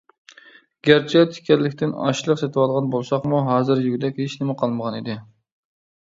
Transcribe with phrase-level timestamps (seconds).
[0.87, 5.19] گەرچە تىكەنلىكتىن ئاشلىق سېتىۋالغان بولساقمۇ، ھازىر يېگۈدەك ھېچنېمە قالمىغانىدى.